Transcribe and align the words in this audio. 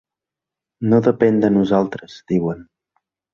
No 0.93 0.99
depèn 1.07 1.37
de 1.43 1.51
nosaltres, 1.59 2.17
diuen. 2.33 2.65